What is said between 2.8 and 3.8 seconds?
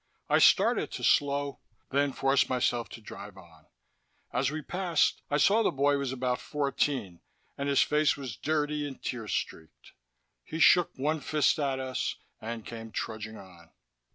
to drive on.